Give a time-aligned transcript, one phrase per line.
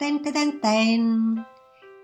[0.00, 1.36] Ten ten ten ten.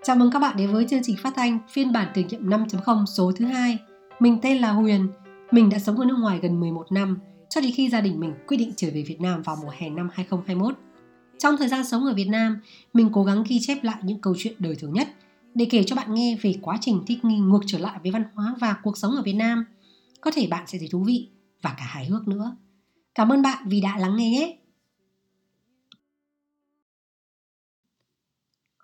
[0.03, 3.05] Chào mừng các bạn đến với chương trình phát thanh phiên bản thử nghiệm 5.0
[3.05, 3.77] số thứ hai.
[4.19, 5.07] Mình tên là Huyền.
[5.51, 7.17] Mình đã sống ở nước ngoài gần 11 năm
[7.49, 9.89] cho đến khi gia đình mình quyết định trở về Việt Nam vào mùa hè
[9.89, 10.75] năm 2021.
[11.37, 12.59] Trong thời gian sống ở Việt Nam,
[12.93, 15.07] mình cố gắng ghi chép lại những câu chuyện đời thường nhất
[15.53, 18.23] để kể cho bạn nghe về quá trình thích nghi ngược trở lại với văn
[18.33, 19.65] hóa và cuộc sống ở Việt Nam.
[20.21, 21.29] Có thể bạn sẽ thấy thú vị
[21.61, 22.55] và cả hài hước nữa.
[23.15, 24.57] Cảm ơn bạn vì đã lắng nghe nhé.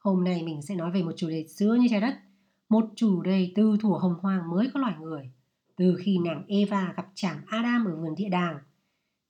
[0.03, 2.15] Hôm nay mình sẽ nói về một chủ đề xưa như trái đất,
[2.69, 5.31] một chủ đề từ thuở hồng hoang mới có loài người,
[5.77, 8.57] từ khi nàng Eva gặp chàng Adam ở vườn địa đàng.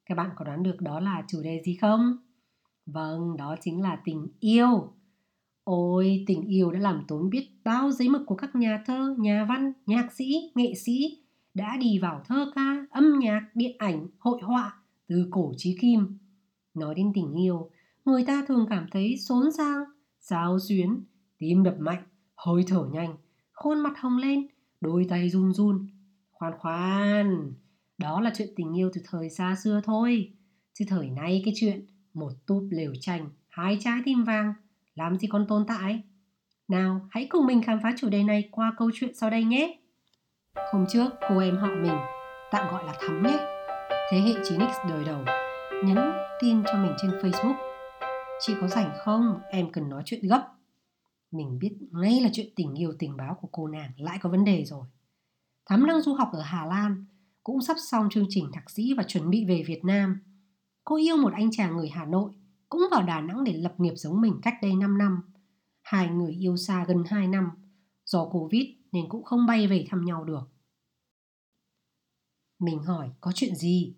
[0.06, 2.18] Các bạn có đoán được đó là chủ đề gì không?
[2.86, 4.94] Vâng, đó chính là tình yêu.
[5.64, 9.46] Ôi, tình yêu đã làm tốn biết bao giấy mực của các nhà thơ, nhà
[9.50, 14.42] văn, nhạc sĩ, nghệ sĩ đã đi vào thơ ca, âm nhạc, điện ảnh, hội
[14.42, 16.18] họa từ cổ chí kim.
[16.74, 17.70] Nói đến tình yêu,
[18.06, 19.84] người ta thường cảm thấy xốn sang,
[20.30, 21.04] sao xuyến,
[21.38, 22.04] tim đập mạnh,
[22.36, 23.16] hơi thở nhanh,
[23.54, 24.48] khuôn mặt hồng lên,
[24.82, 25.88] đôi tay run run.
[26.32, 27.54] Khoan khoan,
[27.98, 30.34] đó là chuyện tình yêu từ thời xa xưa thôi.
[30.74, 34.54] Chứ thời nay cái chuyện một túp lều tranh, hai trái tim vàng,
[34.96, 36.02] làm gì còn tồn tại?
[36.68, 39.80] Nào, hãy cùng mình khám phá chủ đề này qua câu chuyện sau đây nhé.
[40.74, 41.98] Hôm trước, cô em họ mình,
[42.52, 43.38] tạm gọi là Thắm nhé,
[44.12, 45.26] thế hệ 9X đời đầu,
[45.86, 47.73] nhắn tin cho mình trên Facebook.
[48.40, 49.40] Chị có rảnh không?
[49.50, 50.54] Em cần nói chuyện gấp.
[51.32, 54.46] Mình biết ngay là chuyện tình yêu tình báo của cô nàng lại có vấn
[54.46, 54.86] đề rồi.
[55.66, 57.06] Thắm đang du học ở Hà Lan,
[57.44, 60.20] cũng sắp xong chương trình thạc sĩ và chuẩn bị về Việt Nam.
[60.84, 62.32] Cô yêu một anh chàng người Hà Nội,
[62.70, 65.22] cũng vào Đà Nẵng để lập nghiệp giống mình cách đây 5 năm.
[65.82, 67.50] Hai người yêu xa gần 2 năm,
[68.06, 70.44] do Covid nên cũng không bay về thăm nhau được.
[72.60, 73.96] Mình hỏi có chuyện gì?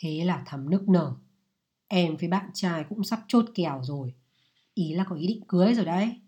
[0.00, 1.16] Thế là thắm nức nở.
[1.88, 4.14] Em với bạn trai cũng sắp chốt kèo rồi.
[4.74, 6.20] Ý là có ý định cưới rồi đấy.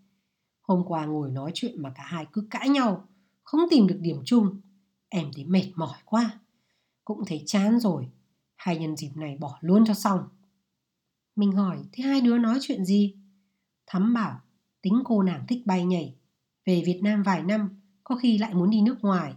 [0.60, 3.08] Hôm qua ngồi nói chuyện mà cả hai cứ cãi nhau,
[3.42, 4.60] không tìm được điểm chung.
[5.08, 6.40] Em thấy mệt mỏi quá.
[7.04, 8.08] Cũng thấy chán rồi.
[8.56, 10.28] hai nhân dịp này bỏ luôn cho xong.
[11.36, 13.14] Mình hỏi thế hai đứa nói chuyện gì?
[13.86, 14.40] Thắm bảo
[14.82, 16.14] tính cô nàng thích bay nhảy.
[16.64, 19.34] Về Việt Nam vài năm, có khi lại muốn đi nước ngoài.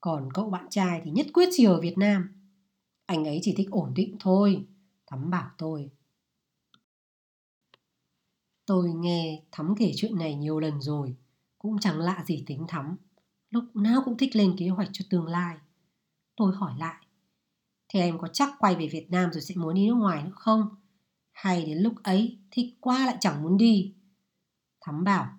[0.00, 2.28] Còn cậu bạn trai thì nhất quyết chỉ ở Việt Nam.
[3.06, 4.66] Anh ấy chỉ thích ổn định thôi.
[5.06, 5.90] Thắm bảo tôi.
[8.66, 11.16] Tôi nghe Thắm kể chuyện này nhiều lần rồi.
[11.58, 12.96] Cũng chẳng lạ gì tính Thắm.
[13.50, 15.56] Lúc nào cũng thích lên kế hoạch cho tương lai.
[16.36, 17.06] Tôi hỏi lại.
[17.88, 20.32] Thế em có chắc quay về Việt Nam rồi sẽ muốn đi nước ngoài nữa
[20.34, 20.68] không?
[21.32, 23.94] Hay đến lúc ấy thích Qua lại chẳng muốn đi?
[24.80, 25.38] Thắm bảo.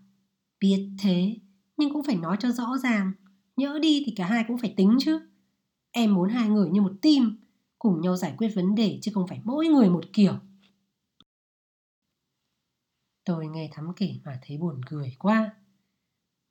[0.60, 1.38] Biết thế,
[1.78, 3.12] nhưng cũng phải nói cho rõ ràng.
[3.56, 5.20] Nhỡ đi thì cả hai cũng phải tính chứ.
[5.92, 7.38] Em muốn hai người như một team,
[7.80, 10.34] cùng nhau giải quyết vấn đề chứ không phải mỗi người một kiểu.
[13.26, 15.54] Tôi nghe Thắm kể mà thấy buồn cười quá.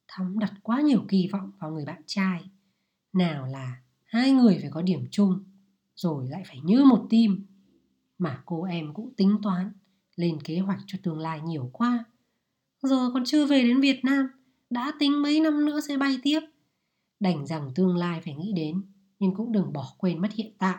[0.09, 2.44] Thắm đặt quá nhiều kỳ vọng vào người bạn trai.
[3.12, 5.44] Nào là hai người phải có điểm chung,
[5.94, 7.47] rồi lại phải như một team.
[8.19, 9.72] Mà cô em cũng tính toán,
[10.16, 12.04] lên kế hoạch cho tương lai nhiều quá.
[12.82, 14.26] Giờ còn chưa về đến Việt Nam,
[14.70, 16.41] đã tính mấy năm nữa sẽ bay tiếp.
[17.20, 18.82] Đành rằng tương lai phải nghĩ đến,
[19.19, 20.76] nhưng cũng đừng bỏ quên mất hiện tại.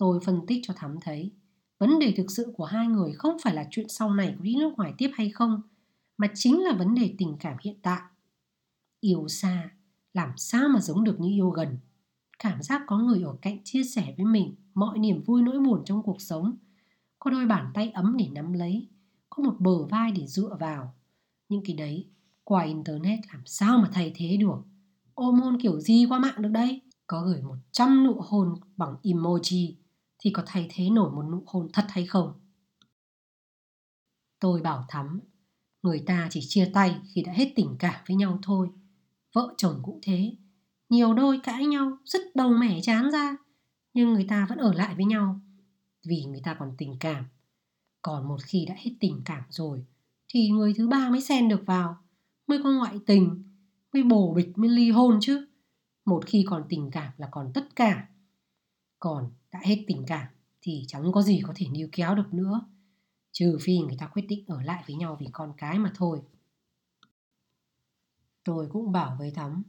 [0.00, 1.32] Tôi phân tích cho Thắm thấy,
[1.78, 4.56] vấn đề thực sự của hai người không phải là chuyện sau này có đi
[4.56, 5.62] nước ngoài tiếp hay không,
[6.16, 8.00] mà chính là vấn đề tình cảm hiện tại.
[9.00, 9.70] Yêu xa,
[10.14, 11.78] làm sao mà giống được như yêu gần.
[12.38, 15.82] Cảm giác có người ở cạnh chia sẻ với mình mọi niềm vui nỗi buồn
[15.84, 16.56] trong cuộc sống.
[17.18, 18.88] Có đôi bàn tay ấm để nắm lấy,
[19.30, 20.94] có một bờ vai để dựa vào.
[21.48, 22.06] Những cái đấy,
[22.44, 24.58] qua Internet làm sao mà thay thế được.
[25.14, 26.80] Ôm hôn kiểu gì qua mạng được đây?
[27.06, 29.74] Có gửi 100 nụ hôn bằng emoji
[30.20, 32.32] thì có thay thế nổi một nụ hôn thật hay không?
[34.40, 35.20] Tôi bảo Thắm,
[35.82, 38.68] người ta chỉ chia tay khi đã hết tình cảm với nhau thôi.
[39.34, 40.36] Vợ chồng cũng thế,
[40.88, 43.36] nhiều đôi cãi nhau, rất đầu mẻ chán ra,
[43.94, 45.40] nhưng người ta vẫn ở lại với nhau
[46.06, 47.24] vì người ta còn tình cảm.
[48.02, 49.84] Còn một khi đã hết tình cảm rồi
[50.28, 51.96] thì người thứ ba mới xen được vào,
[52.46, 53.44] mới có ngoại tình,
[53.92, 55.46] mới bổ bịch mới ly hôn chứ.
[56.04, 58.08] Một khi còn tình cảm là còn tất cả.
[58.98, 60.26] Còn đã hết tình cảm
[60.60, 62.60] thì chẳng có gì có thể níu kéo được nữa.
[63.32, 66.20] Trừ phi người ta quyết định ở lại với nhau vì con cái mà thôi.
[68.44, 69.62] Tôi cũng bảo với Thắm,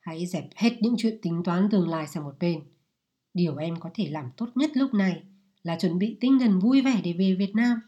[0.00, 2.62] hãy dẹp hết những chuyện tính toán tương lai sang một bên.
[3.34, 5.22] Điều em có thể làm tốt nhất lúc này
[5.62, 7.80] là chuẩn bị tinh thần vui vẻ để về Việt Nam,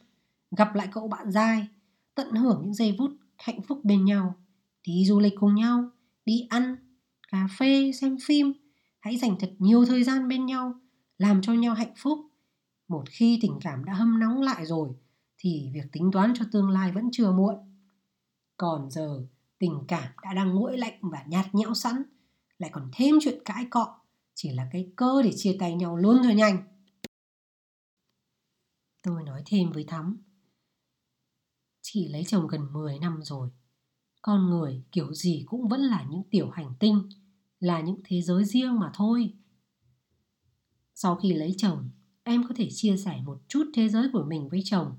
[0.56, 1.66] gặp lại cậu bạn dai,
[2.14, 4.34] tận hưởng những giây phút hạnh phúc bên nhau,
[4.86, 5.90] đi du lịch cùng nhau,
[6.24, 6.76] đi ăn,
[7.28, 8.52] cà phê, xem phim.
[9.00, 10.74] Hãy dành thật nhiều thời gian bên nhau,
[11.18, 12.18] làm cho nhau hạnh phúc.
[12.88, 14.88] Một khi tình cảm đã hâm nóng lại rồi,
[15.38, 17.54] thì việc tính toán cho tương lai vẫn chưa muộn.
[18.56, 19.26] Còn giờ,
[19.58, 22.02] tình cảm đã đang nguội lạnh và nhạt nhẽo sẵn,
[22.58, 24.00] lại còn thêm chuyện cãi cọ,
[24.34, 26.62] chỉ là cái cơ để chia tay nhau luôn thôi nhanh.
[29.02, 30.18] Tôi nói thêm với Thắm.
[31.82, 33.50] Chị lấy chồng gần 10 năm rồi.
[34.22, 37.08] Con người kiểu gì cũng vẫn là những tiểu hành tinh,
[37.60, 39.34] là những thế giới riêng mà thôi.
[40.94, 41.90] Sau khi lấy chồng,
[42.22, 44.96] em có thể chia sẻ một chút thế giới của mình với chồng,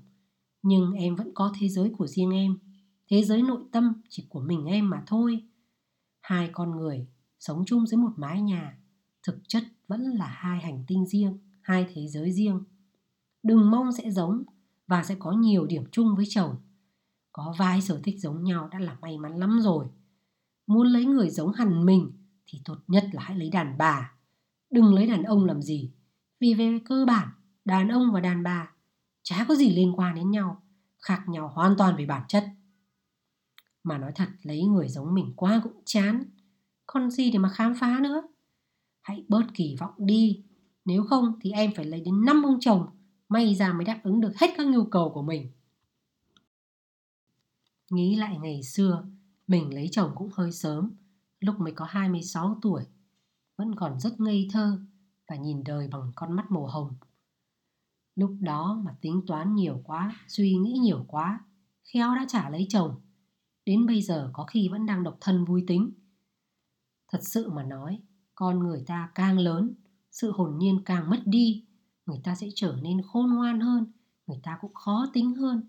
[0.62, 2.58] nhưng em vẫn có thế giới của riêng em.
[3.10, 5.42] Thế giới nội tâm chỉ của mình em mà thôi.
[6.22, 7.06] Hai con người
[7.38, 8.78] sống chung dưới một mái nhà,
[9.22, 12.60] thực chất vẫn là hai hành tinh riêng, hai thế giới riêng
[13.46, 14.42] đừng mong sẽ giống
[14.86, 16.56] và sẽ có nhiều điểm chung với chồng.
[17.32, 19.86] Có vài sở thích giống nhau đã là may mắn lắm rồi.
[20.66, 22.12] Muốn lấy người giống hẳn mình
[22.46, 24.12] thì tốt nhất là hãy lấy đàn bà.
[24.70, 25.92] Đừng lấy đàn ông làm gì.
[26.40, 27.28] Vì về cơ bản,
[27.64, 28.72] đàn ông và đàn bà
[29.22, 30.62] chả có gì liên quan đến nhau,
[30.98, 32.44] khác nhau hoàn toàn về bản chất.
[33.82, 36.24] Mà nói thật, lấy người giống mình quá cũng chán.
[36.86, 38.22] Còn gì để mà khám phá nữa?
[39.00, 40.44] Hãy bớt kỳ vọng đi.
[40.84, 42.86] Nếu không thì em phải lấy đến 5 ông chồng
[43.28, 45.50] may ra mới đáp ứng được hết các nhu cầu của mình.
[47.90, 49.04] Nghĩ lại ngày xưa,
[49.46, 50.90] mình lấy chồng cũng hơi sớm,
[51.40, 52.84] lúc mới có 26 tuổi,
[53.56, 54.80] vẫn còn rất ngây thơ
[55.28, 56.96] và nhìn đời bằng con mắt màu hồng.
[58.14, 61.40] Lúc đó mà tính toán nhiều quá, suy nghĩ nhiều quá,
[61.92, 63.00] khéo đã trả lấy chồng.
[63.64, 65.90] Đến bây giờ có khi vẫn đang độc thân vui tính.
[67.08, 68.02] Thật sự mà nói,
[68.34, 69.74] con người ta càng lớn,
[70.10, 71.66] sự hồn nhiên càng mất đi
[72.06, 73.92] người ta sẽ trở nên khôn ngoan hơn
[74.26, 75.62] người ta cũng khó tính hơn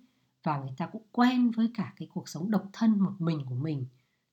[0.44, 3.56] và người ta cũng quen với cả cái cuộc sống độc thân một mình của
[3.56, 3.86] mình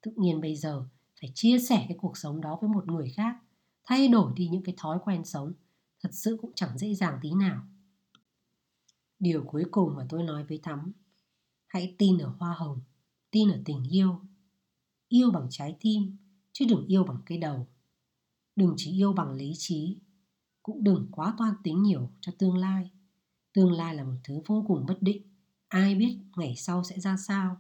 [0.03, 0.87] tự nhiên bây giờ
[1.25, 3.37] phải chia sẻ cái cuộc sống đó với một người khác,
[3.85, 5.53] thay đổi đi những cái thói quen sống,
[6.01, 7.63] thật sự cũng chẳng dễ dàng tí nào.
[9.19, 10.93] Điều cuối cùng mà tôi nói với thắm,
[11.67, 12.81] hãy tin ở hoa hồng,
[13.31, 14.21] tin ở tình yêu.
[15.09, 16.17] Yêu bằng trái tim,
[16.53, 17.67] chứ đừng yêu bằng cái đầu.
[18.57, 19.99] Đừng chỉ yêu bằng lý trí,
[20.63, 22.91] cũng đừng quá toan tính nhiều cho tương lai.
[23.53, 25.23] Tương lai là một thứ vô cùng bất định,
[25.69, 27.57] ai biết ngày sau sẽ ra sao.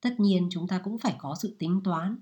[0.00, 2.18] Tất nhiên chúng ta cũng phải có sự tính toán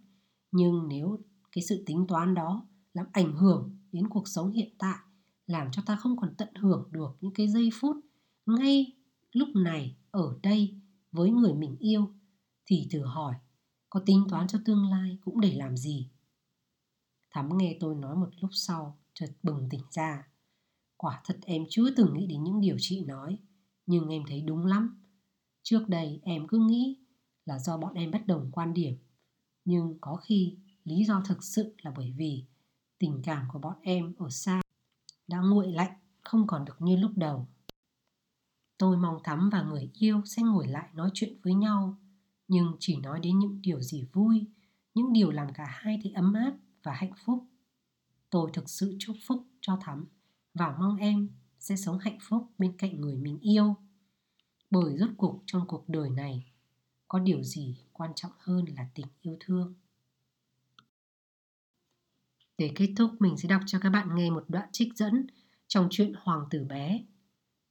[0.55, 1.19] nhưng nếu
[1.53, 4.99] cái sự tính toán đó làm ảnh hưởng đến cuộc sống hiện tại
[5.47, 7.97] làm cho ta không còn tận hưởng được những cái giây phút
[8.47, 8.93] ngay
[9.33, 10.81] lúc này ở đây
[11.13, 12.11] với người mình yêu
[12.67, 13.35] thì thử hỏi
[13.91, 16.11] có tính toán cho tương lai cũng để làm gì
[17.35, 20.29] thắm nghe tôi nói một lúc sau chợt bừng tỉnh ra.
[20.97, 23.39] Quả thật em chưa từng nghĩ đến những điều chị nói,
[23.87, 25.03] nhưng em thấy đúng lắm.
[25.63, 26.99] Trước đây em cứ nghĩ
[27.45, 28.95] là do bọn em bất đồng quan điểm,
[29.65, 32.45] nhưng có khi lý do thực sự là bởi vì
[32.99, 34.63] tình cảm của bọn em ở xa
[35.29, 37.49] đã nguội lạnh, không còn được như lúc đầu.
[38.79, 41.99] Tôi mong Thắm và người yêu sẽ ngồi lại nói chuyện với nhau,
[42.49, 44.47] nhưng chỉ nói đến những điều gì vui,
[44.95, 47.45] những điều làm cả hai thấy ấm áp và hạnh phúc.
[48.31, 50.05] Tôi thực sự chúc phúc cho Thắm
[50.55, 51.29] và mong em
[51.59, 53.77] sẽ sống hạnh phúc bên cạnh người mình yêu.
[54.71, 56.54] Bởi rốt cuộc trong cuộc đời này
[57.15, 59.75] có điều gì quan trọng hơn là tình yêu thương.
[62.59, 65.27] Để kết thúc, mình sẽ đọc cho các bạn nghe một đoạn trích dẫn
[65.67, 67.05] trong truyện Hoàng tử bé.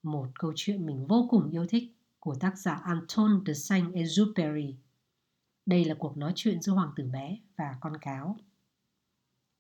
[0.04, 4.74] Một câu chuyện mình vô cùng yêu thích của tác giả Anton de Saint-Exupéry.
[5.66, 8.38] Đây là cuộc nói chuyện giữa hoàng tử bé và con cáo.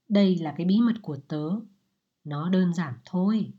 [0.09, 1.49] Đây là cái bí mật của tớ.
[2.23, 3.53] Nó đơn giản thôi.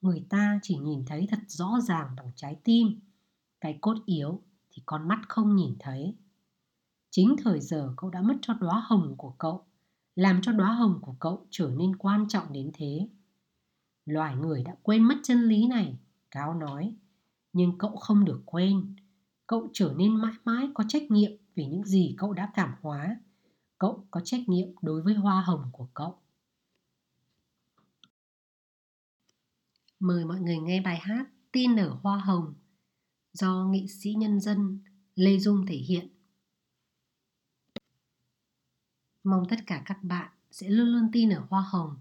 [0.00, 3.00] Người ta chỉ nhìn thấy thật rõ ràng bằng trái tim.
[3.60, 4.42] Cái cốt yếu
[4.72, 6.14] thì con mắt không nhìn thấy.
[7.10, 9.64] Chính thời giờ cậu đã mất cho đóa hồng của cậu,
[10.14, 13.08] làm cho đóa hồng của cậu trở nên quan trọng đến thế.
[14.06, 15.98] Loài người đã quên mất chân lý này,
[16.30, 16.96] Cáo nói.
[17.52, 18.96] Nhưng cậu không được quên.
[19.46, 23.16] Cậu trở nên mãi mãi có trách nhiệm vì những gì cậu đã cảm hóa
[23.82, 26.18] cậu có trách nhiệm đối với hoa hồng của cậu.
[30.00, 32.54] Mời mọi người nghe bài hát Tin ở Hoa Hồng
[33.32, 34.80] do nghị sĩ nhân dân
[35.14, 36.08] Lê Dung thể hiện.
[39.24, 41.96] Mong tất cả các bạn sẽ luôn luôn tin ở hoa hồng,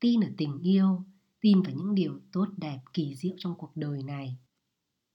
[0.00, 1.04] tin ở tình yêu,
[1.40, 4.38] tin vào những điều tốt đẹp kỳ diệu trong cuộc đời này.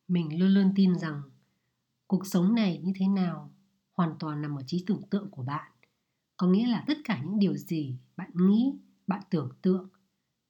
[0.08, 1.22] Mình luôn luôn tin rằng
[2.08, 3.54] cuộc sống này như thế nào
[3.94, 5.72] hoàn toàn nằm ở trí tưởng tượng của bạn
[6.38, 8.74] có nghĩa là tất cả những điều gì bạn nghĩ
[9.08, 9.90] bạn tưởng tượng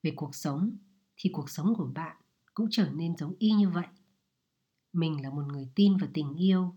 [0.02, 0.76] về cuộc sống
[1.16, 2.16] thì cuộc sống của bạn
[2.54, 3.86] cũng trở nên giống y như vậy
[4.96, 6.74] mình là một người tin vào tình yêu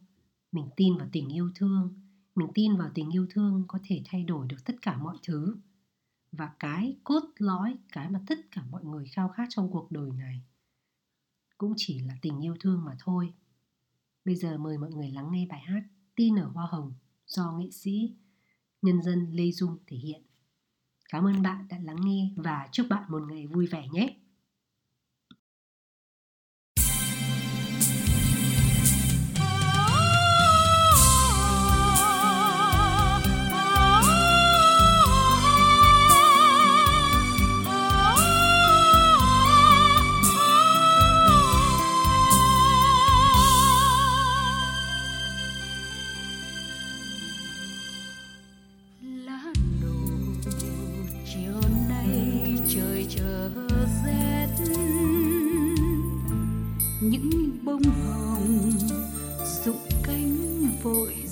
[0.51, 1.93] mình tin vào tình yêu thương
[2.35, 5.57] mình tin vào tình yêu thương có thể thay đổi được tất cả mọi thứ
[6.31, 10.11] và cái cốt lõi, cái mà tất cả mọi người khao khát trong cuộc đời
[10.11, 10.43] này
[11.57, 13.33] cũng chỉ là tình yêu thương mà thôi
[14.25, 15.83] Bây giờ mời mọi người lắng nghe bài hát
[16.15, 16.93] Tin ở Hoa Hồng
[17.25, 18.15] do nghệ sĩ,
[18.81, 20.21] nhân dân Lê Dung thể hiện.
[21.09, 24.18] Cảm ơn bạn đã lắng nghe và chúc bạn một ngày vui vẻ nhé.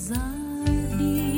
[0.08, 0.16] ra
[0.98, 1.37] đi.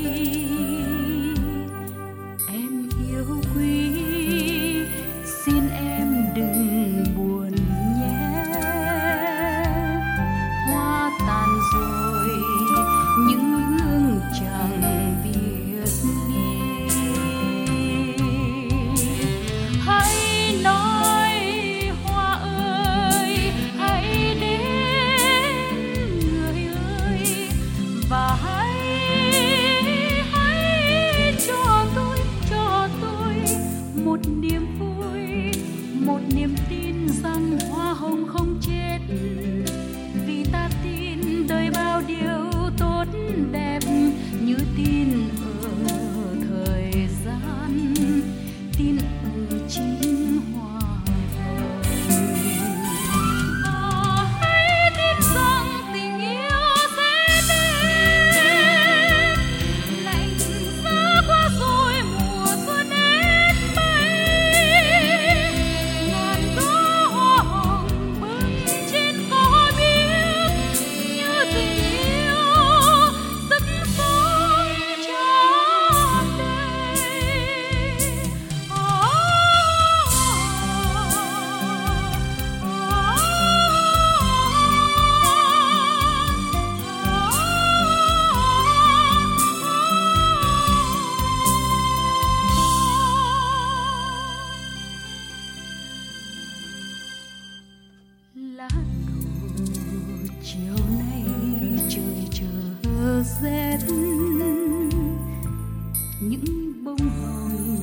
[106.30, 107.76] những bông hồng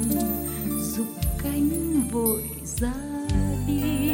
[0.95, 1.07] dục
[1.43, 1.69] cánh
[2.11, 2.93] vội ra
[3.67, 4.06] đi.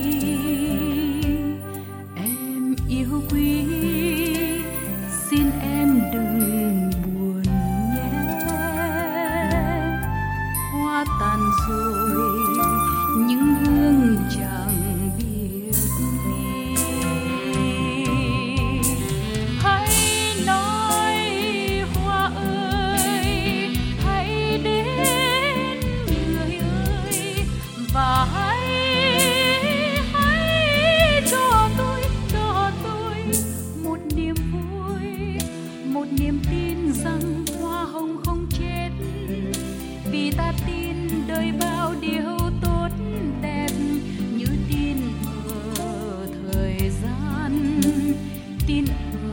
[48.67, 48.86] Tin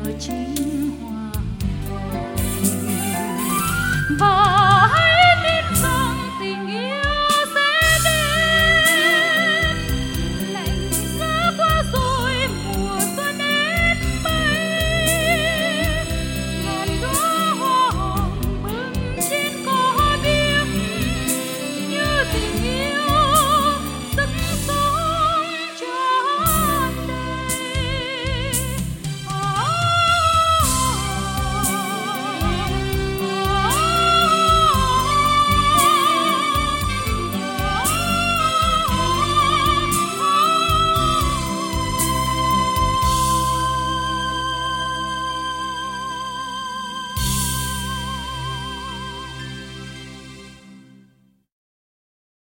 [0.04, 1.32] ở chính hoàng
[4.18, 4.49] và